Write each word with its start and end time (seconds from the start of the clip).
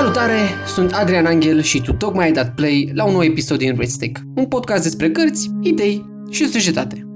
Salutare, 0.00 0.40
sunt 0.66 0.92
Adrian 0.92 1.26
Angel 1.26 1.60
și 1.60 1.82
tu 1.82 1.92
tocmai 1.92 2.24
ai 2.24 2.32
dat 2.32 2.54
play 2.54 2.90
la 2.94 3.04
un 3.04 3.12
nou 3.12 3.22
episod 3.22 3.58
din 3.58 3.74
Redstick, 3.76 4.20
un 4.34 4.44
podcast 4.44 4.82
despre 4.82 5.10
cărți, 5.10 5.50
idei 5.60 6.04
și 6.30 6.48
societate. 6.48 7.08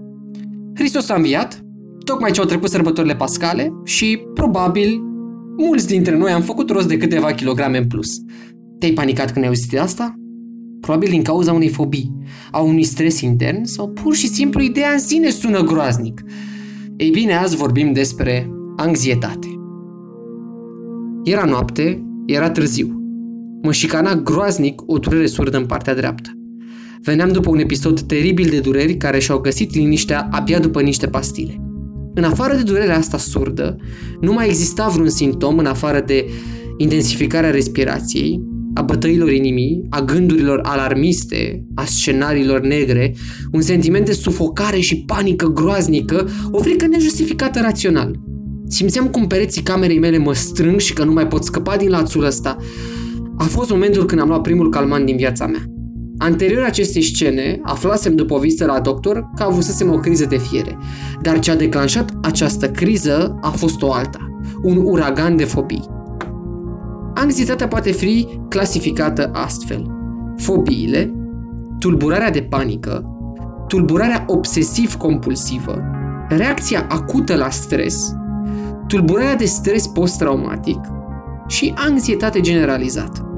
Hristos 0.74 1.08
a 1.08 1.14
înviat, 1.14 1.60
tocmai 2.04 2.30
ce 2.30 2.40
au 2.40 2.46
trecut 2.46 2.68
sărbătorile 2.68 3.14
pascale 3.14 3.72
și, 3.84 4.20
probabil, 4.34 5.00
mulți 5.56 5.86
dintre 5.86 6.16
noi 6.16 6.30
am 6.30 6.42
făcut 6.42 6.70
rost 6.70 6.88
de 6.88 6.96
câteva 6.96 7.32
kilograme 7.32 7.78
în 7.78 7.86
plus. 7.86 8.08
Te-ai 8.78 8.92
panicat 8.92 9.32
când 9.32 9.44
ai 9.44 9.50
auzit 9.50 9.70
de 9.70 9.78
asta? 9.78 10.14
Probabil 10.80 11.08
din 11.08 11.22
cauza 11.22 11.52
unei 11.52 11.68
fobii, 11.68 12.16
a 12.50 12.60
unui 12.60 12.84
stres 12.84 13.20
intern 13.20 13.64
sau 13.64 13.88
pur 13.88 14.14
și 14.14 14.26
simplu 14.26 14.62
ideea 14.62 14.90
în 14.90 15.00
sine 15.00 15.30
sună 15.30 15.62
groaznic. 15.62 16.22
Ei 16.96 17.10
bine, 17.10 17.34
azi 17.34 17.56
vorbim 17.56 17.92
despre 17.92 18.50
anxietate. 18.76 19.48
Era 21.24 21.44
noapte, 21.44 22.08
era 22.26 22.50
târziu. 22.50 22.98
Mă 23.62 23.72
șicana 23.72 24.14
groaznic 24.14 24.82
o 24.86 24.98
durere 24.98 25.26
surdă 25.26 25.56
în 25.56 25.66
partea 25.66 25.94
dreaptă. 25.94 26.30
Veneam 27.02 27.32
după 27.32 27.50
un 27.50 27.58
episod 27.58 28.00
teribil 28.00 28.48
de 28.50 28.60
dureri 28.60 28.96
care 28.96 29.18
și-au 29.18 29.38
găsit 29.38 29.74
liniștea 29.74 30.28
abia 30.30 30.58
după 30.58 30.80
niște 30.80 31.06
pastile. 31.06 31.60
În 32.14 32.24
afară 32.24 32.56
de 32.56 32.62
durerea 32.62 32.96
asta 32.96 33.18
surdă, 33.18 33.76
nu 34.20 34.32
mai 34.32 34.46
exista 34.46 34.88
vreun 34.88 35.08
simptom 35.08 35.58
în 35.58 35.66
afară 35.66 36.02
de 36.06 36.26
intensificarea 36.76 37.50
respirației, 37.50 38.40
a 38.74 38.82
bătăilor 38.82 39.32
inimii, 39.32 39.86
a 39.90 40.00
gândurilor 40.00 40.60
alarmiste, 40.62 41.64
a 41.74 41.84
scenariilor 41.84 42.60
negre, 42.60 43.14
un 43.52 43.60
sentiment 43.60 44.06
de 44.06 44.12
sufocare 44.12 44.78
și 44.78 45.04
panică 45.04 45.46
groaznică, 45.46 46.28
o 46.50 46.62
frică 46.62 46.86
nejustificată 46.86 47.60
rațional. 47.60 48.20
Simțeam 48.68 49.06
cum 49.06 49.26
pereții 49.26 49.62
camerei 49.62 49.98
mele 49.98 50.18
mă 50.18 50.34
strâng 50.34 50.78
și 50.80 50.92
că 50.92 51.04
nu 51.04 51.12
mai 51.12 51.26
pot 51.26 51.44
scăpa 51.44 51.76
din 51.76 51.88
lațul 51.88 52.24
ăsta. 52.24 52.56
A 53.36 53.44
fost 53.44 53.70
momentul 53.70 54.04
când 54.04 54.20
am 54.20 54.28
luat 54.28 54.42
primul 54.42 54.70
calmant 54.70 55.06
din 55.06 55.16
viața 55.16 55.46
mea. 55.46 55.62
Anterior 56.18 56.64
acestei 56.64 57.02
scene, 57.02 57.60
aflasem 57.62 58.14
după 58.14 58.34
o 58.34 58.38
vizită 58.38 58.64
la 58.64 58.80
doctor 58.80 59.30
că 59.36 59.42
avusesem 59.42 59.92
o 59.92 59.98
criză 59.98 60.24
de 60.24 60.36
fiere, 60.36 60.78
dar 61.22 61.38
ce 61.38 61.50
a 61.50 61.56
declanșat 61.56 62.12
această 62.22 62.70
criză 62.70 63.38
a 63.40 63.48
fost 63.48 63.82
o 63.82 63.92
alta, 63.92 64.18
un 64.62 64.80
uragan 64.84 65.36
de 65.36 65.44
fobii. 65.44 65.88
Anxietatea 67.14 67.68
poate 67.68 67.90
fi 67.90 68.28
clasificată 68.48 69.30
astfel. 69.32 69.86
Fobiile, 70.36 71.14
tulburarea 71.78 72.30
de 72.30 72.42
panică, 72.42 73.04
tulburarea 73.68 74.24
obsesiv-compulsivă, 74.26 75.82
reacția 76.28 76.86
acută 76.88 77.34
la 77.34 77.50
stres, 77.50 78.12
tulburarea 78.86 79.36
de 79.36 79.44
stres 79.44 79.86
post-traumatic 79.86 80.78
și 81.48 81.72
anxietate 81.76 82.40
generalizată. 82.40 83.28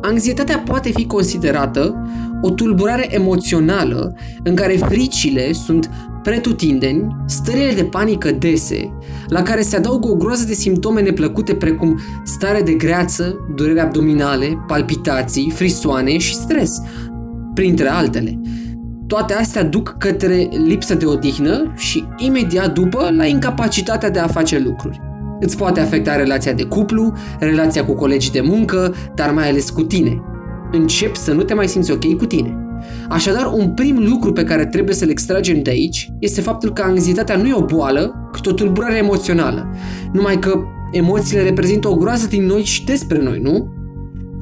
Anxietatea 0.00 0.58
poate 0.58 0.90
fi 0.90 1.06
considerată 1.06 2.06
o 2.42 2.50
tulburare 2.50 3.14
emoțională 3.14 4.14
în 4.42 4.54
care 4.54 4.72
fricile 4.72 5.52
sunt 5.52 5.90
pretutindeni, 6.22 7.16
stările 7.26 7.72
de 7.72 7.84
panică 7.84 8.30
dese, 8.30 8.92
la 9.26 9.42
care 9.42 9.60
se 9.60 9.76
adaugă 9.76 10.08
o 10.08 10.14
groază 10.14 10.44
de 10.46 10.52
simptome 10.52 11.00
neplăcute 11.00 11.54
precum 11.54 11.98
stare 12.24 12.62
de 12.62 12.72
greață, 12.72 13.36
durere 13.54 13.80
abdominale, 13.80 14.64
palpitații, 14.66 15.52
frisoane 15.54 16.18
și 16.18 16.34
stres, 16.34 16.82
printre 17.54 17.88
altele. 17.88 18.40
Toate 19.08 19.34
astea 19.34 19.64
duc 19.64 19.94
către 19.98 20.48
lipsă 20.64 20.94
de 20.94 21.06
odihnă 21.06 21.72
și 21.76 22.04
imediat 22.16 22.72
după 22.74 23.10
la 23.16 23.26
incapacitatea 23.26 24.10
de 24.10 24.18
a 24.18 24.26
face 24.26 24.58
lucruri. 24.58 25.00
Îți 25.40 25.56
poate 25.56 25.80
afecta 25.80 26.16
relația 26.16 26.52
de 26.52 26.62
cuplu, 26.62 27.12
relația 27.38 27.84
cu 27.84 27.92
colegii 27.92 28.32
de 28.32 28.40
muncă, 28.40 28.94
dar 29.14 29.30
mai 29.30 29.48
ales 29.48 29.70
cu 29.70 29.82
tine. 29.82 30.22
Începi 30.72 31.18
să 31.18 31.32
nu 31.32 31.42
te 31.42 31.54
mai 31.54 31.68
simți 31.68 31.92
ok 31.92 32.16
cu 32.16 32.26
tine. 32.26 32.56
Așadar, 33.08 33.52
un 33.54 33.68
prim 33.68 34.04
lucru 34.08 34.32
pe 34.32 34.44
care 34.44 34.66
trebuie 34.66 34.94
să-l 34.94 35.10
extragem 35.10 35.62
de 35.62 35.70
aici 35.70 36.12
este 36.18 36.40
faptul 36.40 36.72
că 36.72 36.82
anxietatea 36.82 37.36
nu 37.36 37.46
e 37.46 37.54
o 37.54 37.64
boală, 37.64 38.28
cât 38.32 38.46
o 38.46 38.52
tulburare 38.52 38.96
emoțională. 38.96 39.70
Numai 40.12 40.38
că 40.38 40.60
emoțiile 40.92 41.42
reprezintă 41.42 41.88
o 41.88 41.96
groază 41.96 42.26
din 42.26 42.46
noi 42.46 42.62
și 42.62 42.84
despre 42.84 43.22
noi, 43.22 43.38
nu? 43.42 43.68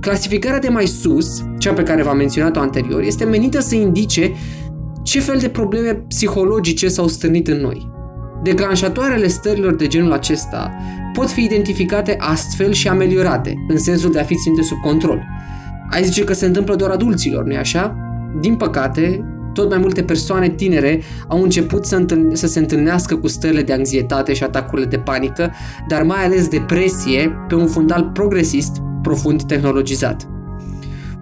Clasificarea 0.01 0.59
de 0.59 0.69
mai 0.69 0.87
sus, 0.87 1.45
cea 1.59 1.73
pe 1.73 1.83
care 1.83 2.03
v-am 2.03 2.17
menționat-o 2.17 2.61
anterior, 2.61 3.03
este 3.03 3.25
menită 3.25 3.61
să 3.61 3.75
indice 3.75 4.33
ce 5.03 5.21
fel 5.21 5.39
de 5.39 5.49
probleme 5.49 5.95
psihologice 6.09 6.89
s-au 6.89 7.09
stârnit 7.09 7.49
în 7.49 7.61
noi. 7.61 7.91
Declanșatoarele 8.43 9.29
stărilor 9.29 9.75
de 9.75 9.87
genul 9.87 10.12
acesta 10.12 10.73
pot 11.12 11.31
fi 11.31 11.45
identificate 11.45 12.17
astfel 12.19 12.73
și 12.73 12.89
ameliorate, 12.89 13.55
în 13.69 13.79
sensul 13.79 14.12
de 14.12 14.19
a 14.19 14.23
fi 14.23 14.35
ținute 14.35 14.62
sub 14.62 14.81
control. 14.81 15.23
Ai 15.91 16.05
zice 16.05 16.25
că 16.25 16.33
se 16.33 16.47
întâmplă 16.47 16.75
doar 16.75 16.91
adulților, 16.91 17.45
nu-i 17.45 17.56
așa? 17.56 17.97
Din 18.41 18.56
păcate, 18.56 19.25
tot 19.53 19.69
mai 19.69 19.79
multe 19.79 20.03
persoane 20.03 20.49
tinere 20.49 21.03
au 21.29 21.43
început 21.43 21.85
să, 21.85 21.97
întâln- 21.97 22.33
să 22.33 22.47
se 22.47 22.59
întâlnească 22.59 23.17
cu 23.17 23.29
stările 23.29 23.62
de 23.62 23.73
anxietate 23.73 24.33
și 24.35 24.43
atacurile 24.43 24.87
de 24.87 24.99
panică, 24.99 25.53
dar 25.89 26.03
mai 26.03 26.25
ales 26.25 26.49
depresie 26.49 27.33
pe 27.49 27.55
un 27.55 27.67
fundal 27.67 28.11
progresist 28.12 28.77
profund 29.06 29.43
tehnologizat. 29.43 30.28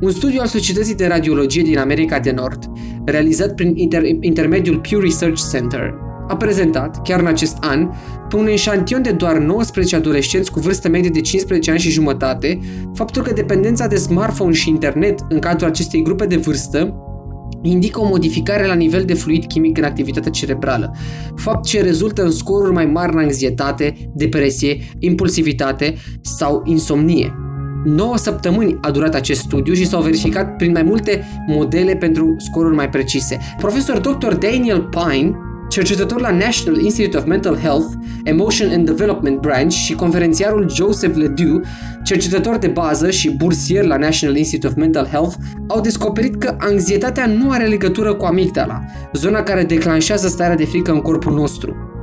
Un 0.01 0.11
studiu 0.11 0.41
al 0.41 0.47
Societății 0.47 0.95
de 0.95 1.07
Radiologie 1.07 1.63
din 1.63 1.79
America 1.79 2.19
de 2.19 2.31
Nord, 2.31 2.71
realizat 3.05 3.55
prin 3.55 3.75
inter- 3.75 4.21
intermediul 4.21 4.79
Pew 4.79 5.01
Research 5.01 5.43
Center, 5.51 5.95
a 6.29 6.37
prezentat, 6.37 7.03
chiar 7.03 7.21
în 7.21 7.27
acest 7.27 7.57
an, 7.61 7.89
pe 8.29 8.37
un 8.37 8.47
eșantion 8.47 9.03
de 9.03 9.11
doar 9.11 9.39
19 9.39 9.97
adolescenți 9.97 10.51
cu 10.51 10.61
vârstă 10.61 10.89
medie 10.89 11.11
de 11.11 11.21
15 11.21 11.71
ani 11.71 11.81
și 11.81 11.91
jumătate, 11.91 12.59
faptul 12.95 13.23
că 13.23 13.33
dependența 13.33 13.87
de 13.87 13.97
smartphone 13.97 14.53
și 14.53 14.69
internet 14.69 15.21
în 15.29 15.39
cadrul 15.39 15.69
acestei 15.69 16.03
grupe 16.03 16.27
de 16.27 16.37
vârstă 16.37 16.95
indică 17.63 18.01
o 18.01 18.09
modificare 18.09 18.67
la 18.67 18.75
nivel 18.75 19.05
de 19.05 19.15
fluid 19.15 19.45
chimic 19.47 19.79
în 19.79 19.85
activitatea 19.85 20.31
cerebrală, 20.31 20.97
fapt 21.37 21.65
ce 21.65 21.83
rezultă 21.83 22.23
în 22.23 22.31
scoruri 22.31 22.73
mai 22.73 22.87
mari 22.87 23.13
în 23.13 23.19
anxietate, 23.19 23.97
depresie, 24.15 24.79
impulsivitate 24.99 25.95
sau 26.21 26.63
insomnie. 26.65 27.35
9 27.85 28.17
săptămâni 28.17 28.79
a 28.81 28.91
durat 28.91 29.15
acest 29.15 29.41
studiu 29.41 29.75
și 29.75 29.87
s-au 29.87 30.03
verificat 30.03 30.57
prin 30.57 30.73
mai 30.73 30.83
multe 30.83 31.25
modele 31.47 31.95
pentru 31.95 32.35
scoruri 32.39 32.75
mai 32.75 32.89
precise. 32.89 33.39
Profesor 33.57 33.99
Dr. 33.99 34.35
Daniel 34.35 34.89
Pine 34.91 35.39
cercetător 35.69 36.21
la 36.21 36.31
National 36.31 36.81
Institute 36.81 37.17
of 37.17 37.25
Mental 37.25 37.57
Health, 37.57 37.87
Emotion 38.25 38.71
and 38.73 38.87
Development 38.87 39.41
Branch 39.41 39.73
și 39.73 39.95
conferențiarul 39.95 40.71
Joseph 40.71 41.17
Ledoux, 41.17 41.67
cercetător 42.05 42.57
de 42.57 42.67
bază 42.67 43.11
și 43.11 43.31
bursier 43.31 43.85
la 43.85 43.97
National 43.97 44.37
Institute 44.37 44.67
of 44.67 44.75
Mental 44.75 45.07
Health, 45.07 45.35
au 45.67 45.81
descoperit 45.81 46.37
că 46.37 46.55
anxietatea 46.59 47.27
nu 47.27 47.51
are 47.51 47.67
legătură 47.67 48.15
cu 48.15 48.25
amigdala, 48.25 48.81
zona 49.13 49.43
care 49.43 49.65
declanșează 49.65 50.29
starea 50.29 50.57
de 50.57 50.65
frică 50.65 50.93
în 50.93 51.01
corpul 51.01 51.33
nostru. 51.33 51.94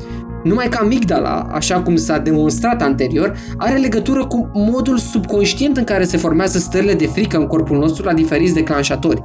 Numai 0.44 0.68
că 0.70 0.78
amigdala, 0.82 1.48
așa 1.52 1.82
cum 1.82 1.96
s-a 1.96 2.18
demonstrat 2.18 2.82
anterior, 2.82 3.38
are 3.58 3.78
legătură 3.78 4.26
cu 4.26 4.52
modul 4.54 4.98
subconștient 4.98 5.78
în 5.78 5.84
care 5.84 6.04
se 6.04 6.18
formează 6.18 6.58
stările 6.58 6.94
de 6.94 7.06
frică 7.06 7.38
în 7.38 7.48
corpul 7.48 7.78
nostru 7.78 8.06
la 8.06 8.14
diferiți 8.14 8.54
declanșatori. 8.54 9.24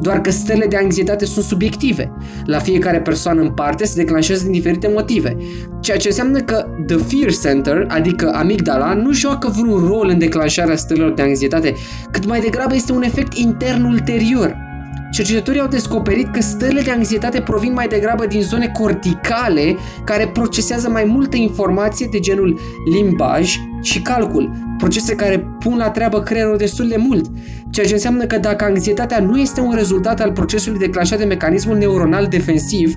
Doar 0.00 0.20
că 0.20 0.30
stările 0.30 0.66
de 0.66 0.76
anxietate 0.76 1.24
sunt 1.24 1.44
subiective. 1.44 2.12
La 2.44 2.58
fiecare 2.58 3.00
persoană 3.00 3.40
în 3.40 3.50
parte 3.50 3.84
se 3.84 3.96
declanșează 3.96 4.42
din 4.42 4.52
diferite 4.52 4.90
motive. 4.94 5.36
Ceea 5.80 5.96
ce 5.96 6.08
înseamnă 6.08 6.40
că 6.40 6.66
The 6.86 6.96
Fear 6.96 7.32
Center, 7.42 7.86
adică 7.88 8.32
amigdala, 8.34 8.94
nu 8.94 9.12
joacă 9.12 9.52
vreun 9.56 9.86
rol 9.86 10.08
în 10.08 10.18
declanșarea 10.18 10.76
stărilor 10.76 11.12
de 11.12 11.22
anxietate, 11.22 11.74
cât 12.10 12.26
mai 12.26 12.40
degrabă 12.40 12.74
este 12.74 12.92
un 12.92 13.02
efect 13.02 13.36
intern 13.36 13.84
ulterior, 13.84 14.65
Cercetătorii 15.10 15.60
au 15.60 15.66
descoperit 15.66 16.32
că 16.32 16.40
stările 16.40 16.80
de 16.80 16.90
anxietate 16.90 17.40
provin 17.40 17.72
mai 17.72 17.88
degrabă 17.88 18.26
din 18.26 18.42
zone 18.42 18.68
corticale 18.68 19.76
care 20.04 20.28
procesează 20.28 20.88
mai 20.88 21.04
multă 21.04 21.36
informație 21.36 22.08
de 22.10 22.20
genul 22.20 22.60
limbaj 22.94 23.56
și 23.82 24.02
calcul, 24.02 24.50
procese 24.78 25.14
care 25.14 25.38
pun 25.58 25.76
la 25.76 25.90
treabă 25.90 26.20
creierul 26.20 26.56
destul 26.56 26.88
de 26.88 26.96
mult, 26.98 27.26
ceea 27.70 27.86
ce 27.86 27.92
înseamnă 27.92 28.24
că 28.24 28.38
dacă 28.38 28.64
anxietatea 28.64 29.20
nu 29.20 29.38
este 29.38 29.60
un 29.60 29.74
rezultat 29.74 30.20
al 30.20 30.32
procesului 30.32 30.78
declanșat 30.78 31.18
de 31.18 31.24
mecanismul 31.24 31.76
neuronal 31.76 32.26
defensiv, 32.26 32.94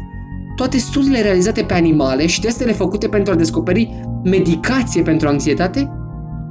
toate 0.56 0.78
studiile 0.78 1.22
realizate 1.22 1.62
pe 1.62 1.74
animale 1.74 2.28
și 2.28 2.42
testele 2.42 2.72
făcute 2.72 3.08
pentru 3.08 3.34
a 3.34 3.36
descoperi 3.36 4.04
medicație 4.24 5.02
pentru 5.02 5.28
anxietate 5.28 5.92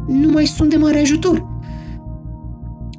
nu 0.07 0.31
mai 0.31 0.45
sunt 0.45 0.71
de 0.71 0.77
mare 0.77 0.99
ajutor. 0.99 1.47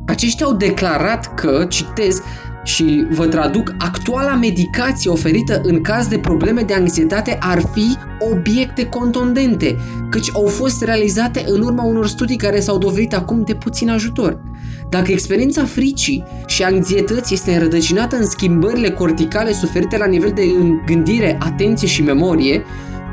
Aceștia 0.08 0.46
au 0.46 0.54
declarat 0.54 1.34
că, 1.34 1.66
citez, 1.70 2.22
și 2.70 3.06
vă 3.10 3.26
traduc, 3.28 3.74
actuala 3.78 4.36
medicație 4.36 5.12
oferită 5.12 5.62
în 5.64 5.82
caz 5.82 6.08
de 6.08 6.18
probleme 6.18 6.62
de 6.62 6.74
anxietate 6.74 7.38
ar 7.40 7.62
fi 7.74 7.98
obiecte 8.32 8.86
contundente, 8.86 9.78
căci 10.10 10.30
au 10.34 10.46
fost 10.46 10.84
realizate 10.84 11.44
în 11.48 11.62
urma 11.62 11.84
unor 11.84 12.08
studii 12.08 12.38
care 12.38 12.60
s-au 12.60 12.78
dovedit 12.78 13.14
acum 13.14 13.44
de 13.44 13.54
puțin 13.54 13.90
ajutor. 13.90 14.42
Dacă 14.90 15.12
experiența 15.12 15.64
fricii 15.66 16.24
și 16.46 16.64
anxietății 16.64 17.36
este 17.36 17.54
înrădăcinată 17.54 18.16
în 18.16 18.26
schimbările 18.26 18.90
corticale 18.90 19.54
suferite 19.54 19.98
la 19.98 20.06
nivel 20.06 20.32
de 20.36 20.44
gândire, 20.86 21.38
atenție 21.40 21.88
și 21.88 22.04
memorie, 22.04 22.64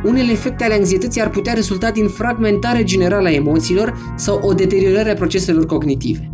unele 0.04 0.32
efecte 0.32 0.64
ale 0.64 0.74
anxietății 0.74 1.20
ar 1.20 1.30
putea 1.30 1.52
rezulta 1.52 1.90
din 1.90 2.08
fragmentare 2.08 2.84
generală 2.84 3.28
a 3.28 3.32
emoțiilor 3.32 4.14
sau 4.16 4.40
o 4.42 4.52
deteriorare 4.52 5.10
a 5.10 5.14
proceselor 5.14 5.66
cognitive. 5.66 6.30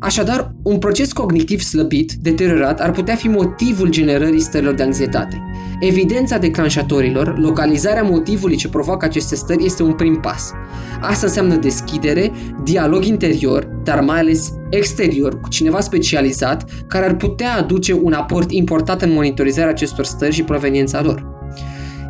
Așadar, 0.00 0.54
un 0.62 0.78
proces 0.78 1.12
cognitiv 1.12 1.60
slăbit, 1.60 2.12
deteriorat, 2.12 2.80
ar 2.80 2.90
putea 2.90 3.14
fi 3.14 3.28
motivul 3.28 3.88
generării 3.88 4.40
stărilor 4.40 4.74
de 4.74 4.82
anxietate. 4.82 5.42
Evidența 5.80 6.38
declanșatorilor, 6.38 7.38
localizarea 7.38 8.02
motivului 8.02 8.56
ce 8.56 8.68
provoacă 8.68 9.04
aceste 9.04 9.34
stări 9.36 9.64
este 9.64 9.82
un 9.82 9.92
prim 9.92 10.20
pas. 10.20 10.52
Asta 11.00 11.26
înseamnă 11.26 11.54
deschidere, 11.54 12.32
dialog 12.64 13.04
interior, 13.04 13.64
dar 13.84 14.00
mai 14.00 14.18
ales 14.18 14.52
exterior, 14.70 15.40
cu 15.40 15.48
cineva 15.48 15.80
specializat, 15.80 16.70
care 16.86 17.04
ar 17.04 17.14
putea 17.16 17.56
aduce 17.56 17.92
un 17.92 18.12
aport 18.12 18.52
important 18.52 19.02
în 19.02 19.12
monitorizarea 19.12 19.70
acestor 19.70 20.04
stări 20.04 20.34
și 20.34 20.42
proveniența 20.42 21.02
lor. 21.02 21.35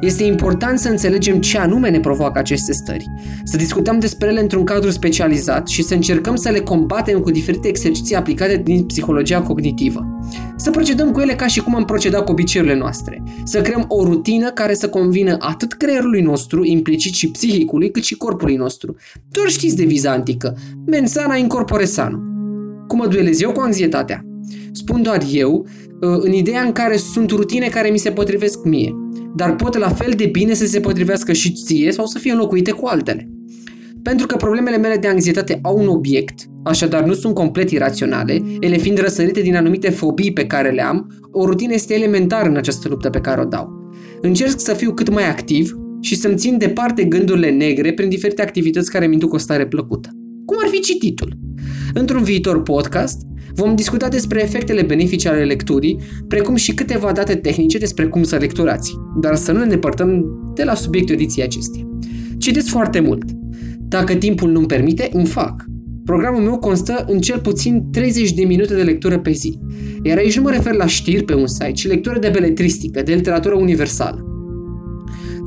Este 0.00 0.24
important 0.24 0.78
să 0.78 0.88
înțelegem 0.88 1.40
ce 1.40 1.58
anume 1.58 1.90
ne 1.90 2.00
provoacă 2.00 2.38
aceste 2.38 2.72
stări, 2.72 3.10
să 3.44 3.56
discutăm 3.56 3.98
despre 3.98 4.28
ele 4.28 4.40
într-un 4.40 4.64
cadru 4.64 4.90
specializat 4.90 5.68
și 5.68 5.82
să 5.82 5.94
încercăm 5.94 6.36
să 6.36 6.50
le 6.50 6.60
combatem 6.60 7.20
cu 7.20 7.30
diferite 7.30 7.68
exerciții 7.68 8.16
aplicate 8.16 8.60
din 8.64 8.84
psihologia 8.84 9.42
cognitivă. 9.42 10.06
Să 10.56 10.70
procedăm 10.70 11.10
cu 11.10 11.20
ele 11.20 11.34
ca 11.34 11.46
și 11.46 11.60
cum 11.60 11.74
am 11.74 11.84
procedat 11.84 12.24
cu 12.24 12.30
obiceiurile 12.30 12.78
noastre. 12.78 13.22
Să 13.44 13.60
creăm 13.60 13.84
o 13.88 14.04
rutină 14.04 14.50
care 14.50 14.74
să 14.74 14.88
convină 14.88 15.36
atât 15.38 15.72
creierului 15.72 16.22
nostru, 16.22 16.64
implicit 16.64 17.14
și 17.14 17.30
psihicului, 17.30 17.90
cât 17.90 18.04
și 18.04 18.16
corpului 18.16 18.56
nostru. 18.56 18.96
Doar 19.28 19.48
știți 19.48 19.76
deviza 19.76 20.10
antică, 20.10 20.56
mensana 20.86 21.36
in 21.36 21.46
corpore 21.46 21.84
sano. 21.84 22.16
Cum 22.86 22.98
mă 22.98 23.06
duelez 23.06 23.40
eu 23.40 23.52
cu 23.52 23.60
anxietatea? 23.60 24.24
Spun 24.72 25.02
doar 25.02 25.22
eu, 25.32 25.52
uh, 25.52 25.85
în 26.00 26.32
ideea 26.32 26.62
în 26.62 26.72
care 26.72 26.96
sunt 26.96 27.30
rutine 27.30 27.68
care 27.68 27.88
mi 27.88 27.98
se 27.98 28.10
potrivesc 28.10 28.64
mie, 28.64 28.94
dar 29.36 29.56
pot 29.56 29.78
la 29.78 29.88
fel 29.88 30.12
de 30.16 30.26
bine 30.26 30.54
să 30.54 30.66
se 30.66 30.80
potrivească 30.80 31.32
și 31.32 31.52
ție 31.52 31.92
sau 31.92 32.06
să 32.06 32.18
fie 32.18 32.32
înlocuite 32.32 32.70
cu 32.70 32.86
altele. 32.86 33.30
Pentru 34.02 34.26
că 34.26 34.36
problemele 34.36 34.76
mele 34.76 34.96
de 34.96 35.08
anxietate 35.08 35.58
au 35.62 35.78
un 35.78 35.88
obiect, 35.88 36.44
așadar 36.64 37.04
nu 37.04 37.12
sunt 37.12 37.34
complet 37.34 37.70
iraționale, 37.70 38.42
ele 38.60 38.76
fiind 38.76 38.98
răsărite 38.98 39.40
din 39.40 39.56
anumite 39.56 39.90
fobii 39.90 40.32
pe 40.32 40.46
care 40.46 40.70
le 40.70 40.82
am, 40.82 41.06
o 41.32 41.46
rutină 41.46 41.72
este 41.72 41.94
elementară 41.94 42.48
în 42.48 42.56
această 42.56 42.88
luptă 42.88 43.10
pe 43.10 43.20
care 43.20 43.40
o 43.40 43.44
dau. 43.44 43.90
Încerc 44.20 44.60
să 44.60 44.72
fiu 44.72 44.92
cât 44.92 45.08
mai 45.10 45.28
activ 45.28 45.76
și 46.00 46.16
să-mi 46.16 46.36
țin 46.36 46.58
departe 46.58 47.04
gândurile 47.04 47.50
negre 47.50 47.92
prin 47.92 48.08
diferite 48.08 48.42
activități 48.42 48.90
care 48.90 49.06
mi 49.06 49.12
induc 49.12 49.32
o 49.32 49.38
stare 49.38 49.66
plăcută. 49.66 50.10
Cum 50.44 50.56
ar 50.62 50.68
fi 50.70 50.80
cititul? 50.80 51.38
Într-un 51.94 52.22
viitor 52.22 52.62
podcast, 52.62 53.20
Vom 53.56 53.74
discuta 53.74 54.08
despre 54.08 54.42
efectele 54.42 54.82
benefice 54.82 55.28
ale 55.28 55.44
lecturii, 55.44 55.98
precum 56.28 56.54
și 56.54 56.74
câteva 56.74 57.12
date 57.12 57.34
tehnice 57.34 57.78
despre 57.78 58.06
cum 58.06 58.22
să 58.22 58.36
lecturați, 58.36 58.94
dar 59.20 59.36
să 59.36 59.52
nu 59.52 59.58
ne 59.58 59.66
depărtăm 59.66 60.24
de 60.54 60.64
la 60.64 60.74
subiectul 60.74 61.14
ediției 61.14 61.44
acesteia. 61.44 61.88
Citesc 62.38 62.66
foarte 62.66 63.00
mult. 63.00 63.24
Dacă 63.78 64.14
timpul 64.14 64.50
nu-mi 64.50 64.66
permite, 64.66 65.08
îmi 65.12 65.26
fac. 65.26 65.64
Programul 66.04 66.40
meu 66.42 66.58
constă 66.58 67.04
în 67.08 67.18
cel 67.18 67.38
puțin 67.38 67.90
30 67.92 68.32
de 68.32 68.44
minute 68.44 68.74
de 68.74 68.82
lectură 68.82 69.18
pe 69.18 69.30
zi. 69.30 69.58
Iar 70.02 70.18
aici 70.18 70.36
nu 70.36 70.42
mă 70.42 70.50
refer 70.50 70.74
la 70.74 70.86
știri 70.86 71.24
pe 71.24 71.34
un 71.34 71.46
site, 71.46 71.72
ci 71.72 71.86
lectură 71.86 72.18
de 72.18 72.28
beletristică, 72.32 73.02
de 73.02 73.14
literatură 73.14 73.54
universală. 73.54 74.25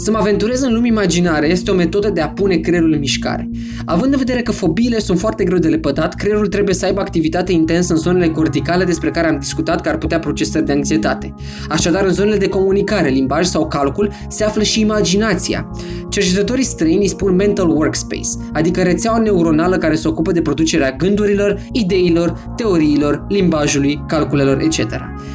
Să 0.01 0.11
mă 0.11 0.17
aventurez 0.17 0.61
în 0.61 0.73
lumii 0.73 0.89
imaginare 0.89 1.47
este 1.49 1.71
o 1.71 1.73
metodă 1.73 2.09
de 2.09 2.21
a 2.21 2.29
pune 2.29 2.55
creierul 2.55 2.91
în 2.91 2.99
mișcare. 2.99 3.49
Având 3.85 4.11
în 4.11 4.17
vedere 4.17 4.41
că 4.41 4.51
fobiile 4.51 4.99
sunt 4.99 5.19
foarte 5.19 5.43
greu 5.43 5.57
de 5.57 5.67
lepădat, 5.67 6.15
creierul 6.15 6.47
trebuie 6.47 6.75
să 6.75 6.85
aibă 6.85 6.99
activitate 6.99 7.51
intensă 7.51 7.93
în 7.93 7.99
zonele 7.99 8.29
corticale 8.29 8.83
despre 8.83 9.09
care 9.11 9.27
am 9.27 9.37
discutat 9.39 9.81
că 9.81 9.89
ar 9.89 9.97
putea 9.97 10.19
procesări 10.19 10.65
de 10.65 10.71
anxietate. 10.71 11.33
Așadar, 11.69 12.05
în 12.05 12.11
zonele 12.11 12.37
de 12.37 12.47
comunicare, 12.47 13.09
limbaj 13.09 13.45
sau 13.45 13.67
calcul, 13.67 14.11
se 14.29 14.43
află 14.43 14.63
și 14.63 14.79
imaginația. 14.79 15.71
Cercetătorii 16.09 16.63
străini 16.63 17.01
îi 17.01 17.07
spun 17.07 17.35
mental 17.35 17.69
workspace, 17.69 18.29
adică 18.53 18.81
rețeaua 18.81 19.19
neuronală 19.19 19.77
care 19.77 19.95
se 19.95 20.07
ocupă 20.07 20.31
de 20.31 20.41
producerea 20.41 20.91
gândurilor, 20.91 21.61
ideilor, 21.71 22.53
teoriilor, 22.55 23.25
limbajului, 23.29 24.03
calculelor, 24.07 24.61
etc. 24.61 24.85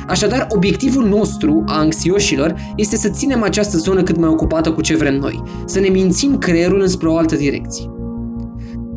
Așadar, 0.09 0.47
obiectivul 0.51 1.09
nostru, 1.09 1.65
a 1.67 1.79
anxioșilor, 1.79 2.55
este 2.77 2.97
să 2.97 3.09
ținem 3.09 3.43
această 3.43 3.77
zonă 3.77 4.03
cât 4.03 4.17
mai 4.17 4.29
ocupată 4.29 4.53
ocupată 4.55 4.75
cu 4.75 4.81
ce 4.81 4.97
vrem 4.97 5.15
noi, 5.15 5.43
să 5.65 5.81
ne 5.81 5.89
mințim 5.89 6.39
creierul 6.39 6.81
înspre 6.81 7.09
o 7.09 7.17
altă 7.17 7.37
direcție. 7.37 7.89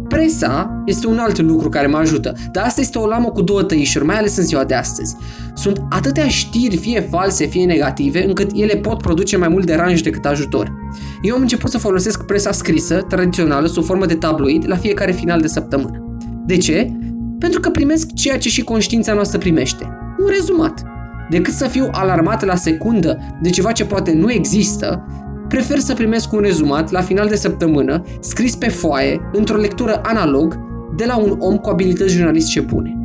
Presa 0.08 0.84
este 0.86 1.08
un 1.08 1.18
alt 1.18 1.42
lucru 1.42 1.70
care 1.70 1.88
mă 1.88 1.98
ajută, 1.98 2.34
dar 2.52 2.66
asta 2.66 2.82
este 2.82 2.98
o 2.98 3.08
lamă 3.08 3.30
cu 3.30 3.42
două 3.42 3.64
tăișuri, 3.64 4.06
mai 4.06 4.18
ales 4.18 4.38
în 4.38 4.44
ziua 4.44 4.64
de 4.64 4.74
astăzi. 4.74 5.16
Sunt 5.54 5.82
atâtea 5.90 6.28
știri, 6.28 6.78
fie 6.78 7.02
false, 7.02 7.46
fie 7.46 7.66
negative, 7.66 8.26
încât 8.26 8.52
ele 8.54 8.76
pot 8.76 8.98
produce 8.98 9.38
mai 9.38 9.48
mult 9.48 9.66
deranj 9.66 10.02
decât 10.02 10.26
ajutor. 10.26 10.74
Eu 11.22 11.36
am 11.36 11.42
început 11.42 11.72
să 11.72 11.78
folosesc 11.78 12.26
presa 12.26 12.52
scrisă, 12.52 13.06
tradițională, 13.10 13.68
sub 13.68 13.84
formă 13.84 14.06
de 14.06 14.16
tabloid, 14.16 14.64
la 14.68 14.76
fiecare 14.76 15.12
final 15.12 15.42
de 15.42 15.48
săptămână. 15.48 16.18
De 16.46 16.58
ce? 16.58 16.92
Pentru 17.40 17.60
că 17.60 17.70
primesc 17.70 18.14
ceea 18.14 18.38
ce 18.38 18.50
și 18.50 18.64
conștiința 18.64 19.14
noastră 19.14 19.38
primește. 19.38 19.84
Un 20.20 20.28
rezumat. 20.36 20.84
Decât 21.30 21.54
să 21.54 21.68
fiu 21.68 21.88
alarmat 21.92 22.46
la 22.46 22.56
secundă 22.56 23.18
de 23.42 23.50
ceva 23.50 23.72
ce 23.72 23.86
poate 23.86 24.14
nu 24.14 24.32
există, 24.32 25.06
prefer 25.48 25.80
să 25.80 25.94
primesc 25.94 26.34
un 26.34 26.40
rezumat 26.40 26.92
la 26.92 27.02
final 27.02 27.28
de 27.28 27.36
săptămână, 27.36 28.04
scris 28.20 28.56
pe 28.56 28.70
foaie, 28.70 29.30
într-o 29.34 29.58
lectură 29.58 30.02
analog, 30.04 30.60
de 30.96 31.06
la 31.06 31.18
un 31.18 31.38
om 31.40 31.58
cu 31.58 31.70
abilități 31.70 32.14
jurnalistice 32.14 32.60
bune. 32.60 32.98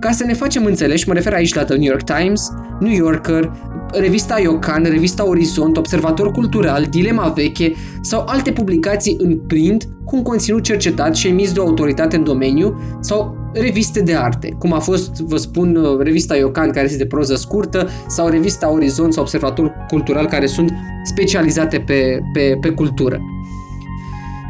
Ca 0.00 0.10
să 0.10 0.24
ne 0.24 0.34
facem 0.34 0.64
înțeleși, 0.64 1.08
mă 1.08 1.14
refer 1.14 1.32
aici 1.32 1.54
la 1.54 1.64
The 1.64 1.76
New 1.76 1.88
York 1.88 2.02
Times, 2.02 2.52
New 2.80 2.92
Yorker, 2.92 3.52
revista 3.92 4.40
Iocan, 4.40 4.82
revista 4.82 5.28
Orizont, 5.28 5.76
Observator 5.76 6.30
Cultural, 6.30 6.86
Dilema 6.90 7.28
Veche 7.28 7.72
sau 8.02 8.24
alte 8.26 8.52
publicații 8.52 9.16
în 9.18 9.38
print 9.38 9.88
cu 10.04 10.16
un 10.16 10.22
conținut 10.22 10.62
cercetat 10.62 11.16
și 11.16 11.28
emis 11.28 11.52
de 11.52 11.60
o 11.60 11.64
autoritate 11.64 12.16
în 12.16 12.24
domeniu 12.24 12.80
sau 13.00 13.36
reviste 13.52 14.00
de 14.00 14.14
arte, 14.14 14.56
cum 14.58 14.72
a 14.72 14.78
fost, 14.78 15.20
vă 15.20 15.36
spun, 15.36 15.76
uh, 15.76 15.98
revista 15.98 16.36
Iocan, 16.36 16.70
care 16.70 16.84
este 16.84 16.98
de 16.98 17.06
proză 17.06 17.34
scurtă, 17.34 17.88
sau 18.08 18.28
revista 18.28 18.72
Orizont 18.72 19.12
sau 19.12 19.22
Observator 19.22 19.72
Cultural, 19.88 20.26
care 20.26 20.46
sunt 20.46 20.72
specializate 21.04 21.78
pe, 21.78 22.20
pe, 22.32 22.58
pe 22.60 22.68
cultură. 22.68 23.20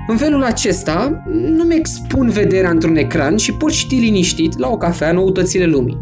În 0.07 0.17
felul 0.17 0.43
acesta, 0.43 1.23
nu-mi 1.31 1.75
expun 1.75 2.29
vederea 2.29 2.71
într-un 2.71 2.97
ecran 2.97 3.37
și 3.37 3.53
pot 3.53 3.73
ști 3.73 3.95
liniștit, 3.95 4.59
la 4.59 4.69
o 4.69 4.77
cafea, 4.77 5.13
noutățile 5.13 5.67
lumii. 5.67 5.99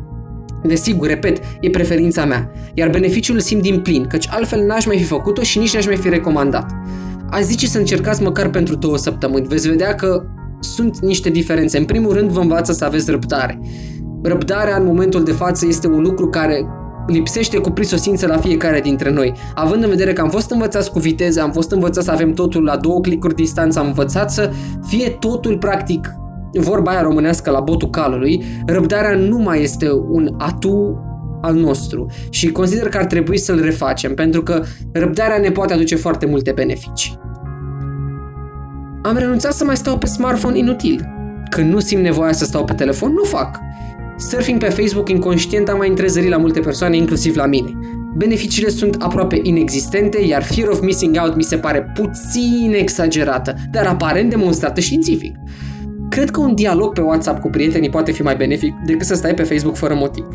Desigur, 0.62 1.06
repet, 1.06 1.43
e 1.60 1.70
preferința 1.70 2.25
mea, 2.25 2.50
iar 2.75 2.90
beneficiul 2.90 3.34
îl 3.34 3.40
simt 3.40 3.62
din 3.62 3.81
plin, 3.81 4.06
căci 4.06 4.28
altfel 4.31 4.64
n-aș 4.64 4.87
mai 4.87 4.99
fi 4.99 5.04
făcut-o 5.04 5.43
și 5.43 5.58
nici 5.58 5.75
n-aș 5.75 5.87
mai 5.87 5.96
fi 5.96 6.08
recomandat. 6.08 6.70
Aș 7.31 7.43
zice 7.43 7.66
să 7.66 7.78
încercați 7.78 8.22
măcar 8.22 8.50
pentru 8.50 8.75
două 8.75 8.96
săptămâni, 8.96 9.46
veți 9.46 9.68
vedea 9.68 9.94
că 9.94 10.23
sunt 10.61 10.99
niște 10.99 11.30
diferențe. 11.30 11.78
În 11.78 11.85
primul 11.85 12.12
rând, 12.12 12.30
vă 12.30 12.40
învață 12.40 12.73
să 12.73 12.85
aveți 12.85 13.11
răbdare. 13.11 13.61
Răbdarea 14.23 14.76
în 14.76 14.85
momentul 14.85 15.25
de 15.25 15.32
față 15.32 15.66
este 15.66 15.87
un 15.87 16.00
lucru 16.02 16.28
care 16.28 16.66
lipsește 17.06 17.59
cu 17.59 17.71
prisosință 17.71 18.26
la 18.26 18.37
fiecare 18.37 18.80
dintre 18.80 19.11
noi. 19.11 19.35
Având 19.54 19.82
în 19.82 19.88
vedere 19.88 20.12
că 20.12 20.21
am 20.21 20.30
fost 20.30 20.50
învățați 20.50 20.90
cu 20.90 20.99
viteză, 20.99 21.40
am 21.40 21.52
fost 21.52 21.71
învățați 21.71 22.06
să 22.06 22.12
avem 22.12 22.32
totul 22.32 22.64
la 22.64 22.76
două 22.76 23.00
clicuri 23.00 23.35
distanță, 23.35 23.78
am 23.78 23.87
învățat 23.87 24.32
să 24.32 24.50
fie 24.87 25.09
totul 25.09 25.59
practic 25.59 26.14
vorba 26.52 26.90
aia 26.90 27.02
românească 27.02 27.50
la 27.50 27.61
botul 27.61 27.90
calului, 27.90 28.44
răbdarea 28.66 29.16
nu 29.16 29.38
mai 29.38 29.62
este 29.62 29.90
un 29.92 30.35
atu 30.38 31.02
al 31.40 31.54
nostru 31.54 32.06
și 32.30 32.52
consider 32.52 32.88
că 32.88 32.99
ar 32.99 33.04
trebui 33.04 33.38
să-l 33.38 33.61
refacem 33.62 34.14
pentru 34.14 34.42
că 34.42 34.62
răbdarea 34.92 35.38
ne 35.38 35.50
poate 35.50 35.73
aduce 35.73 35.97
foarte 35.97 36.26
multe 36.26 36.52
beneficii. 36.52 37.18
Am 39.02 39.16
renunțat 39.16 39.52
să 39.52 39.64
mai 39.64 39.76
stau 39.76 39.99
pe 39.99 40.06
smartphone 40.06 40.59
inutil. 40.59 41.06
Când 41.50 41.73
nu 41.73 41.80
simt 41.80 42.02
nevoia 42.02 42.32
să 42.32 42.44
stau 42.44 42.64
pe 42.64 42.73
telefon, 42.73 43.12
nu 43.12 43.23
fac. 43.23 43.59
Surfing 44.29 44.59
pe 44.59 44.69
Facebook 44.69 45.09
inconștient 45.09 45.69
a 45.69 45.75
mai 45.75 45.88
întrezărit 45.88 46.31
la 46.31 46.37
multe 46.37 46.61
persoane, 46.61 46.97
inclusiv 46.97 47.37
la 47.37 47.47
mine. 47.47 47.79
Beneficiile 48.17 48.69
sunt 48.69 48.97
aproape 48.99 49.41
inexistente, 49.43 50.21
iar 50.21 50.43
fear 50.43 50.69
of 50.69 50.81
missing 50.81 51.17
out 51.23 51.37
mi 51.37 51.43
se 51.43 51.57
pare 51.57 51.93
puțin 51.95 52.75
exagerată, 52.75 53.55
dar 53.71 53.87
aparent 53.87 54.31
demonstrată 54.31 54.81
științific. 54.81 55.37
Cred 56.11 56.31
că 56.31 56.41
un 56.41 56.55
dialog 56.55 56.93
pe 56.93 57.00
WhatsApp 57.00 57.41
cu 57.41 57.49
prietenii 57.49 57.91
poate 57.91 58.12
fi 58.12 58.23
mai 58.23 58.37
benefic 58.37 58.75
decât 58.87 59.07
să 59.07 59.14
stai 59.14 59.35
pe 59.35 59.43
Facebook 59.43 59.76
fără 59.76 59.95
motiv. 59.95 60.26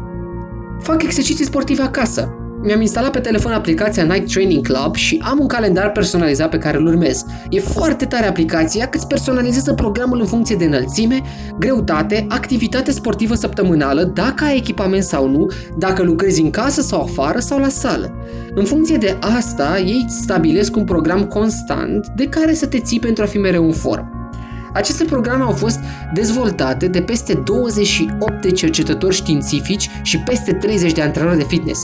Fac 0.80 1.04
exerciții 1.04 1.46
sportive 1.46 1.82
acasă. 1.82 2.47
Mi-am 2.62 2.82
instalat 2.82 3.12
pe 3.12 3.20
telefon 3.20 3.52
aplicația 3.52 4.04
Nike 4.04 4.26
Training 4.34 4.68
Club 4.68 4.96
și 4.96 5.24
am 5.24 5.40
un 5.40 5.48
calendar 5.48 5.92
personalizat 5.92 6.50
pe 6.50 6.58
care 6.58 6.78
îl 6.78 6.86
urmez. 6.86 7.26
E 7.50 7.60
foarte 7.60 8.06
tare 8.06 8.28
aplicația 8.28 8.88
că 8.88 8.98
îți 8.98 9.08
personalizează 9.08 9.74
programul 9.74 10.20
în 10.20 10.26
funcție 10.26 10.56
de 10.56 10.66
înălțime, 10.66 11.22
greutate, 11.60 12.26
activitate 12.30 12.92
sportivă 12.92 13.36
săptămânală, 13.36 14.04
dacă 14.04 14.44
ai 14.44 14.58
echipament 14.58 15.04
sau 15.04 15.30
nu, 15.30 15.48
dacă 15.78 16.04
lucrezi 16.04 16.42
în 16.42 16.50
casă 16.50 16.82
sau 16.82 17.02
afară 17.02 17.40
sau 17.40 17.60
la 17.60 17.70
sală. 17.70 18.14
În 18.54 18.66
funcție 18.66 18.98
de 18.98 19.18
asta, 19.38 19.80
ei 19.80 20.06
stabilesc 20.08 20.76
un 20.76 20.84
program 20.84 21.24
constant 21.26 22.08
de 22.16 22.28
care 22.28 22.54
să 22.54 22.68
te 22.68 22.80
ții 22.80 23.00
pentru 23.00 23.24
a 23.24 23.28
fi 23.28 23.38
mereu 23.38 23.66
în 23.66 23.74
formă. 23.74 24.12
Aceste 24.74 25.04
programe 25.04 25.44
au 25.44 25.52
fost 25.52 25.80
dezvoltate 26.14 26.88
de 26.88 27.02
peste 27.02 27.34
28 27.34 28.42
de 28.42 28.52
cercetători 28.52 29.16
științifici 29.16 29.90
și 30.02 30.20
peste 30.20 30.54
30 30.54 30.92
de 30.92 31.02
antrenori 31.02 31.38
de 31.38 31.44
fitness. 31.44 31.82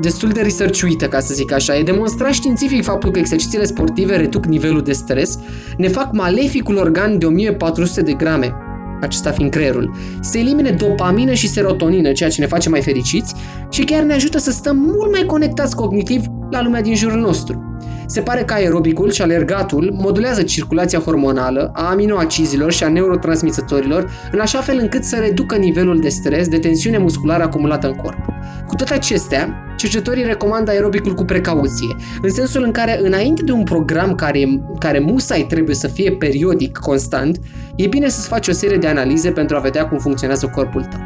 Destul 0.00 0.28
de 0.28 0.40
researchuită, 0.40 1.08
ca 1.08 1.20
să 1.20 1.34
zic 1.34 1.52
așa. 1.52 1.76
E 1.76 1.82
demonstrat 1.82 2.32
științific 2.32 2.82
faptul 2.82 3.10
că 3.10 3.18
exercițiile 3.18 3.64
sportive 3.64 4.16
reduc 4.16 4.44
nivelul 4.44 4.82
de 4.82 4.92
stres, 4.92 5.38
ne 5.76 5.88
fac 5.88 6.12
maleficul 6.12 6.76
organ 6.76 7.18
de 7.18 7.26
1400 7.26 8.02
de 8.02 8.12
grame, 8.12 8.54
acesta 9.00 9.30
fiind 9.30 9.50
creierul, 9.50 9.94
se 10.20 10.38
elimine 10.38 10.70
dopamină 10.70 11.32
și 11.32 11.48
serotonină, 11.48 12.12
ceea 12.12 12.30
ce 12.30 12.40
ne 12.40 12.46
face 12.46 12.68
mai 12.68 12.82
fericiți 12.82 13.34
și 13.70 13.84
chiar 13.84 14.02
ne 14.02 14.14
ajută 14.14 14.38
să 14.38 14.50
stăm 14.50 14.76
mult 14.76 15.10
mai 15.10 15.24
conectați 15.26 15.76
cognitiv 15.76 16.22
la 16.50 16.62
lumea 16.62 16.82
din 16.82 16.94
jurul 16.94 17.20
nostru. 17.20 17.68
Se 18.06 18.20
pare 18.20 18.42
că 18.42 18.54
aerobicul 18.54 19.10
și 19.10 19.22
alergatul 19.22 19.94
modulează 20.00 20.42
circulația 20.42 20.98
hormonală 20.98 21.70
a 21.74 21.90
aminoacizilor 21.90 22.72
și 22.72 22.84
a 22.84 22.88
neurotransmisătorilor 22.88 24.10
în 24.32 24.38
așa 24.38 24.58
fel 24.58 24.78
încât 24.80 25.04
să 25.04 25.16
reducă 25.16 25.56
nivelul 25.56 26.00
de 26.00 26.08
stres, 26.08 26.48
de 26.48 26.58
tensiune 26.58 26.98
musculară 26.98 27.42
acumulată 27.42 27.86
în 27.86 27.94
corp. 27.94 28.33
Cu 28.66 28.74
toate 28.74 28.94
acestea, 28.94 29.74
cercetătorii 29.76 30.24
recomandă 30.24 30.70
aerobicul 30.70 31.14
cu 31.14 31.24
precauție, 31.24 31.96
în 32.22 32.30
sensul 32.30 32.62
în 32.62 32.72
care 32.72 33.00
înainte 33.02 33.42
de 33.42 33.52
un 33.52 33.64
program 33.64 34.14
care, 34.14 34.62
care 34.78 34.98
musai 34.98 35.46
trebuie 35.48 35.74
să 35.74 35.88
fie 35.88 36.12
periodic, 36.12 36.76
constant, 36.76 37.38
e 37.76 37.86
bine 37.86 38.08
să-ți 38.08 38.28
faci 38.28 38.48
o 38.48 38.52
serie 38.52 38.76
de 38.76 38.86
analize 38.86 39.30
pentru 39.30 39.56
a 39.56 39.60
vedea 39.60 39.88
cum 39.88 39.98
funcționează 39.98 40.46
corpul 40.46 40.84
tău. 40.84 41.00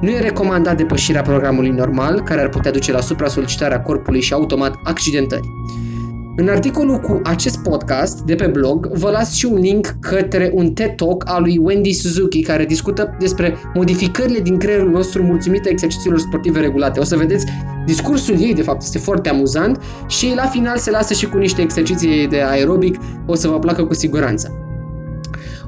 Nu 0.00 0.10
e 0.10 0.20
recomandat 0.20 0.76
depășirea 0.76 1.22
programului 1.22 1.70
normal, 1.70 2.22
care 2.22 2.40
ar 2.40 2.48
putea 2.48 2.70
duce 2.70 2.92
la 2.92 3.00
supra-solicitarea 3.00 3.80
corpului 3.80 4.20
și 4.20 4.32
automat 4.32 4.74
accidentări. 4.84 5.48
În 6.36 6.48
articolul 6.48 6.98
cu 6.98 7.20
acest 7.24 7.58
podcast 7.58 8.20
de 8.20 8.34
pe 8.34 8.46
blog 8.46 8.88
vă 8.92 9.10
las 9.10 9.34
și 9.34 9.46
un 9.46 9.58
link 9.58 9.96
către 10.00 10.50
un 10.54 10.72
TED 10.72 10.94
Talk 10.96 11.22
al 11.26 11.42
lui 11.42 11.58
Wendy 11.62 11.92
Suzuki 11.92 12.42
care 12.42 12.64
discută 12.64 13.16
despre 13.18 13.56
modificările 13.74 14.40
din 14.40 14.58
creierul 14.58 14.90
nostru 14.90 15.22
mulțumită 15.22 15.68
exercițiilor 15.68 16.18
sportive 16.18 16.60
regulate. 16.60 17.00
O 17.00 17.04
să 17.04 17.16
vedeți, 17.16 17.46
discursul 17.86 18.40
ei 18.40 18.54
de 18.54 18.62
fapt 18.62 18.82
este 18.82 18.98
foarte 18.98 19.28
amuzant 19.28 19.82
și 20.08 20.32
la 20.36 20.44
final 20.44 20.78
se 20.78 20.90
lasă 20.90 21.14
și 21.14 21.28
cu 21.28 21.36
niște 21.36 21.62
exerciții 21.62 22.28
de 22.28 22.42
aerobic, 22.42 22.96
o 23.26 23.34
să 23.34 23.48
vă 23.48 23.58
placă 23.58 23.84
cu 23.84 23.94
siguranță. 23.94 24.71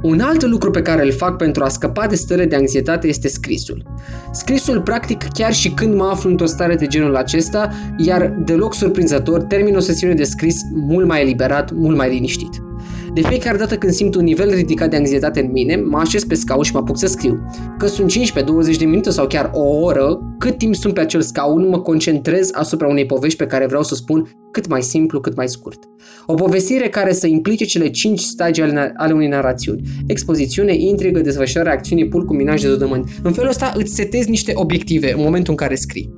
Un 0.04 0.20
alt 0.20 0.42
lucru 0.42 0.70
pe 0.70 0.82
care 0.82 1.04
îl 1.04 1.12
fac 1.12 1.36
pentru 1.36 1.64
a 1.64 1.68
scăpa 1.68 2.06
de 2.06 2.14
stări 2.14 2.46
de 2.46 2.56
anxietate 2.56 3.06
este 3.06 3.28
scrisul. 3.28 3.82
Scrisul, 4.32 4.80
practic, 4.80 5.22
chiar 5.32 5.52
și 5.52 5.70
când 5.70 5.94
mă 5.94 6.04
aflu 6.04 6.30
într-o 6.30 6.46
stare 6.46 6.74
de 6.74 6.86
genul 6.86 7.16
acesta, 7.16 7.70
iar 7.96 8.34
deloc 8.44 8.74
surprinzător, 8.74 9.42
termin 9.42 9.76
o 9.76 9.80
sesiune 9.80 10.14
de 10.14 10.24
scris 10.24 10.56
mult 10.72 11.06
mai 11.06 11.20
eliberat, 11.20 11.72
mult 11.72 11.96
mai 11.96 12.08
liniștit. 12.08 12.62
De 13.14 13.20
fiecare 13.20 13.56
dată 13.56 13.76
când 13.76 13.92
simt 13.92 14.14
un 14.14 14.24
nivel 14.24 14.54
ridicat 14.54 14.90
de 14.90 14.96
anxietate 14.96 15.40
în 15.40 15.50
mine, 15.50 15.76
mă 15.76 15.98
așez 15.98 16.24
pe 16.24 16.34
scaun 16.34 16.62
și 16.62 16.72
mă 16.72 16.78
apuc 16.78 16.98
să 16.98 17.06
scriu. 17.06 17.46
Că 17.78 17.86
sunt 17.86 18.12
15-20 18.12 18.78
de 18.78 18.84
minute 18.84 19.10
sau 19.10 19.26
chiar 19.26 19.50
o 19.52 19.62
oră, 19.62 20.34
cât 20.38 20.58
timp 20.58 20.74
sunt 20.74 20.94
pe 20.94 21.00
acel 21.00 21.20
scaun, 21.20 21.68
mă 21.68 21.80
concentrez 21.80 22.50
asupra 22.52 22.88
unei 22.88 23.06
povești 23.06 23.38
pe 23.38 23.46
care 23.46 23.66
vreau 23.66 23.82
să 23.82 23.94
spun 23.94 24.28
cât 24.54 24.68
mai 24.68 24.82
simplu, 24.82 25.20
cât 25.20 25.36
mai 25.36 25.48
scurt. 25.48 25.78
O 26.26 26.34
povestire 26.34 26.88
care 26.88 27.12
să 27.12 27.26
implice 27.26 27.64
cele 27.64 27.90
5 27.90 28.20
stadii 28.20 28.62
ale, 28.62 28.92
ale 28.96 29.12
unei 29.12 29.28
narațiuni. 29.28 29.82
Expozițiune, 30.06 30.74
intrigă, 30.74 31.20
desfășurare, 31.20 31.70
acțiune, 31.70 32.04
pul, 32.04 32.26
minaj 32.30 32.60
de 32.60 32.68
zodământ. 32.68 33.10
În 33.22 33.32
felul 33.32 33.50
ăsta 33.50 33.72
îți 33.76 33.94
setezi 33.94 34.30
niște 34.30 34.52
obiective 34.54 35.12
în 35.12 35.20
momentul 35.22 35.50
în 35.50 35.56
care 35.56 35.74
scrii. 35.74 36.14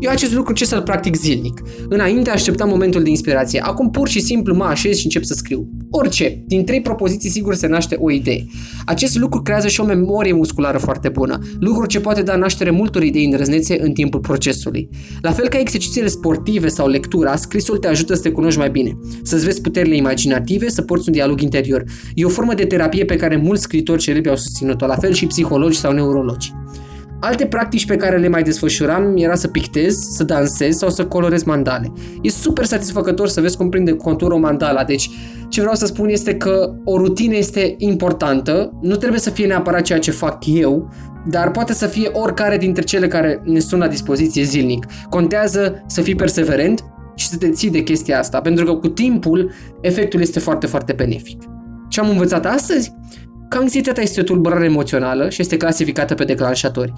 Eu 0.00 0.10
acest 0.10 0.34
lucru 0.34 0.52
ce 0.52 0.64
să-l 0.64 0.82
practic 0.82 1.16
zilnic. 1.16 1.62
Înainte 1.88 2.30
așteptam 2.30 2.68
momentul 2.68 3.02
de 3.02 3.08
inspirație. 3.08 3.60
Acum 3.60 3.90
pur 3.90 4.08
și 4.08 4.20
simplu 4.20 4.54
mă 4.54 4.64
așez 4.64 4.96
și 4.96 5.04
încep 5.04 5.24
să 5.24 5.34
scriu. 5.34 5.68
Orice. 5.90 6.44
Din 6.46 6.64
trei 6.64 6.80
propoziții 6.80 7.30
sigur 7.30 7.54
se 7.54 7.66
naște 7.66 7.96
o 7.98 8.10
idee. 8.10 8.44
Acest 8.86 9.18
lucru 9.18 9.42
creează 9.42 9.68
și 9.68 9.80
o 9.80 9.84
memorie 9.84 10.32
musculară 10.32 10.78
foarte 10.78 11.08
bună. 11.08 11.38
Lucru 11.58 11.86
ce 11.86 12.00
poate 12.00 12.22
da 12.22 12.36
naștere 12.36 12.70
multor 12.70 13.02
idei 13.02 13.24
îndrăznețe 13.24 13.82
în 13.82 13.92
timpul 13.92 14.20
procesului. 14.20 14.88
La 15.20 15.32
fel 15.32 15.48
ca 15.48 15.58
exercițiile 15.58 16.08
sportive 16.08 16.68
sau 16.68 16.88
lectura, 16.88 17.36
scrisul 17.36 17.78
te 17.80 17.88
ajută 17.88 18.14
să 18.14 18.22
te 18.22 18.30
cunoști 18.30 18.58
mai 18.58 18.70
bine, 18.70 18.98
să-ți 19.22 19.44
vezi 19.44 19.60
puterile 19.60 19.96
imaginative, 19.96 20.68
să 20.68 20.82
porți 20.82 21.08
un 21.08 21.14
dialog 21.14 21.40
interior. 21.40 21.84
E 22.14 22.24
o 22.24 22.28
formă 22.28 22.54
de 22.54 22.64
terapie 22.64 23.04
pe 23.04 23.16
care 23.16 23.36
mulți 23.36 23.62
scritori 23.62 24.02
celebri 24.02 24.30
au 24.30 24.36
susținut-o, 24.36 24.86
la 24.86 24.96
fel 24.96 25.12
și 25.12 25.26
psihologi 25.26 25.78
sau 25.78 25.92
neurologi. 25.92 26.52
Alte 27.20 27.46
practici 27.46 27.86
pe 27.86 27.96
care 27.96 28.16
le 28.16 28.28
mai 28.28 28.42
desfășuram 28.42 29.16
era 29.16 29.34
să 29.34 29.48
pictez, 29.48 29.96
să 29.96 30.24
dansez 30.24 30.76
sau 30.76 30.90
să 30.90 31.04
colorez 31.04 31.42
mandale. 31.42 31.92
E 32.22 32.28
super 32.28 32.64
satisfăcător 32.64 33.28
să 33.28 33.40
vezi 33.40 33.56
cum 33.56 33.68
prinde 33.68 33.92
contur 33.92 34.32
o 34.32 34.38
mandala, 34.38 34.84
deci 34.84 35.10
ce 35.48 35.60
vreau 35.60 35.74
să 35.74 35.86
spun 35.86 36.08
este 36.08 36.34
că 36.34 36.74
o 36.84 36.96
rutină 36.96 37.36
este 37.36 37.74
importantă, 37.78 38.78
nu 38.82 38.96
trebuie 38.96 39.20
să 39.20 39.30
fie 39.30 39.46
neapărat 39.46 39.82
ceea 39.82 39.98
ce 39.98 40.10
fac 40.10 40.46
eu, 40.46 40.88
dar 41.28 41.50
poate 41.50 41.72
să 41.72 41.86
fie 41.86 42.10
oricare 42.12 42.56
dintre 42.56 42.82
cele 42.82 43.06
care 43.06 43.42
ne 43.44 43.58
sunt 43.58 43.80
la 43.80 43.88
dispoziție 43.88 44.42
zilnic. 44.42 44.86
Contează 45.08 45.84
să 45.86 46.00
fii 46.00 46.14
perseverent 46.14 46.84
și 47.20 47.28
să 47.28 47.36
te 47.36 47.50
ții 47.50 47.70
de 47.70 47.82
chestia 47.82 48.18
asta, 48.18 48.40
pentru 48.40 48.64
că 48.64 48.74
cu 48.74 48.88
timpul 48.88 49.52
efectul 49.80 50.20
este 50.20 50.38
foarte, 50.38 50.66
foarte 50.66 50.92
benefic. 50.92 51.42
Ce 51.88 52.00
am 52.00 52.08
învățat 52.08 52.46
astăzi? 52.46 52.92
Că 53.48 53.58
anxietatea 53.58 54.02
este 54.02 54.20
o 54.20 54.22
tulburare 54.22 54.64
emoțională 54.64 55.28
și 55.28 55.40
este 55.40 55.56
clasificată 55.56 56.14
pe 56.14 56.24
declanșatori. 56.24 56.92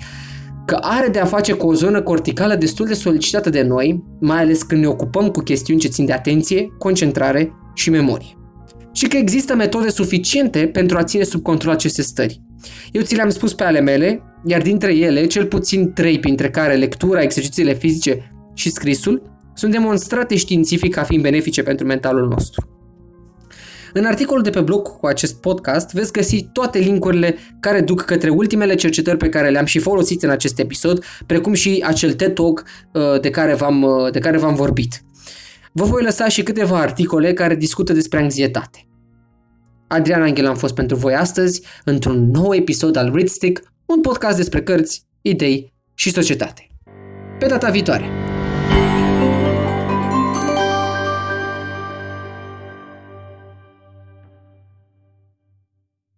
Că 0.67 0.79
are 0.81 1.09
de 1.09 1.19
a 1.19 1.25
face 1.25 1.53
cu 1.53 1.67
o 1.67 1.75
zonă 1.75 2.03
corticală 2.03 2.55
destul 2.55 2.87
de 2.87 2.95
solicitată 2.95 3.51
de 3.51 3.63
noi, 3.63 4.05
mai 4.21 4.39
ales 4.39 4.63
când 4.63 4.81
ne 4.81 4.87
ocupăm 4.87 5.29
cu 5.29 5.41
chestiuni 5.41 5.81
ce 5.81 5.89
țin 5.89 6.05
de 6.05 6.13
atenție, 6.13 6.67
concentrare 6.79 7.53
și 7.75 7.91
memorie. 7.91 8.37
Și 8.93 9.09
că 9.09 9.17
există 9.17 9.55
metode 9.55 9.89
suficiente 9.89 10.67
pentru 10.67 10.97
a 10.99 11.05
ține 11.05 11.23
sub 11.23 11.43
control 11.43 11.73
aceste 11.73 12.03
stări. 12.03 12.43
Eu 12.93 13.03
ți 13.03 13.15
le-am 13.15 13.31
spus 13.31 13.55
pe 13.55 13.65
ale 13.65 13.81
mele, 13.81 14.23
iar 14.45 14.63
dintre 14.63 14.95
ele, 14.95 15.27
cel 15.27 15.47
puțin 15.47 15.93
trei, 15.93 16.19
printre 16.19 16.51
care 16.51 16.75
lectura, 16.75 17.23
exercițiile 17.23 17.75
fizice 17.75 18.33
și 18.55 18.71
scrisul, 18.71 19.32
sunt 19.55 19.73
demonstrate 19.73 20.37
științific 20.37 20.95
ca 20.95 21.03
fiind 21.03 21.23
benefice 21.23 21.63
pentru 21.63 21.87
mentalul 21.87 22.29
nostru. 22.29 22.67
În 23.93 24.05
articolul 24.05 24.43
de 24.43 24.51
pe 24.51 24.61
blog 24.61 24.83
cu 24.83 25.07
acest 25.07 25.41
podcast 25.41 25.93
veți 25.93 26.13
găsi 26.13 26.49
toate 26.53 26.79
linkurile 26.79 27.37
care 27.61 27.81
duc 27.81 28.01
către 28.01 28.29
ultimele 28.29 28.75
cercetări 28.75 29.17
pe 29.17 29.29
care 29.29 29.49
le-am 29.49 29.65
și 29.65 29.79
folosit 29.79 30.23
în 30.23 30.31
acest 30.31 30.59
episod, 30.59 31.05
precum 31.27 31.53
și 31.53 31.83
acel 31.87 32.13
TED 32.13 32.35
Talk 32.35 32.65
uh, 32.93 33.21
de 33.21 33.31
care 33.31 33.55
v-am, 33.55 33.83
uh, 33.83 34.11
de 34.13 34.19
care 34.19 34.39
v-am 34.39 34.55
vorbit. 34.55 35.03
Vă 35.73 35.85
voi 35.85 36.03
lăsa 36.03 36.29
și 36.29 36.43
câteva 36.43 36.79
articole 36.79 37.33
care 37.33 37.55
discută 37.55 37.93
despre 37.93 38.19
anxietate. 38.19 38.87
Adrian 39.89 40.23
Angel 40.23 40.47
am 40.47 40.57
fost 40.57 40.75
pentru 40.75 40.97
voi 40.97 41.15
astăzi 41.15 41.63
într-un 41.85 42.31
nou 42.31 42.55
episod 42.55 42.97
al 42.97 43.11
Readstick, 43.15 43.63
un 43.87 44.01
podcast 44.01 44.37
despre 44.37 44.63
cărți, 44.63 45.07
idei 45.23 45.73
și 45.95 46.11
societate. 46.11 46.67
Pe 47.39 47.47
data 47.47 47.71
viitoare! 47.71 48.22